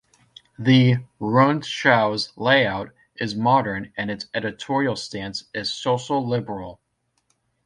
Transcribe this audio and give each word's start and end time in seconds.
The 0.57 0.95
"Rundschau's" 1.19 2.33
layout 2.35 2.89
is 3.17 3.35
modern 3.35 3.93
and 3.95 4.09
its 4.09 4.25
editorial 4.33 4.95
stance 4.95 5.43
is 5.53 5.71
social 5.71 6.27
liberal. 6.27 6.81